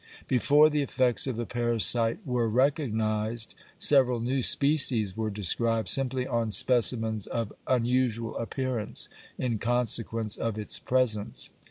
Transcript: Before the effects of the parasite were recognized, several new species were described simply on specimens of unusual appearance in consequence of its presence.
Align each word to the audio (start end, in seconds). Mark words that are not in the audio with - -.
Before 0.27 0.67
the 0.71 0.81
effects 0.81 1.27
of 1.27 1.35
the 1.35 1.45
parasite 1.45 2.25
were 2.25 2.49
recognized, 2.49 3.53
several 3.77 4.19
new 4.19 4.41
species 4.41 5.15
were 5.15 5.29
described 5.29 5.89
simply 5.89 6.25
on 6.25 6.49
specimens 6.49 7.27
of 7.27 7.53
unusual 7.67 8.35
appearance 8.37 9.09
in 9.37 9.59
consequence 9.59 10.37
of 10.37 10.57
its 10.57 10.79
presence. 10.79 11.51